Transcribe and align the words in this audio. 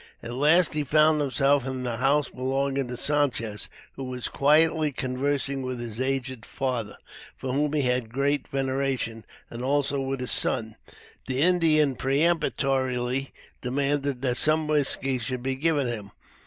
At 0.23 0.31
last 0.33 0.73
he 0.73 0.83
found 0.83 1.21
himself 1.21 1.63
in 1.67 1.83
the 1.83 1.97
house 1.97 2.27
belonging 2.29 2.87
to 2.87 2.97
Sanchez, 2.97 3.69
who 3.95 4.03
was 4.03 4.29
quietly 4.29 4.91
conversing 4.91 5.61
with 5.61 5.79
his 5.79 6.01
aged 6.01 6.43
father, 6.43 6.97
for 7.37 7.53
whom 7.53 7.73
he 7.73 7.83
had 7.83 8.11
great 8.11 8.47
veneration, 8.47 9.25
and 9.51 9.63
also 9.63 10.01
with 10.01 10.19
his 10.19 10.31
son. 10.31 10.75
The 11.27 11.43
Indian 11.43 11.93
peremptorily 11.95 13.31
demanded 13.61 14.23
that 14.23 14.37
some 14.37 14.67
whisky 14.67 15.19
should 15.19 15.43
be 15.43 15.55
given 15.55 15.85
him. 15.85 16.09